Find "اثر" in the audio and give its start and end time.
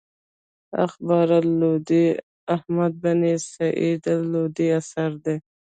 4.77-5.11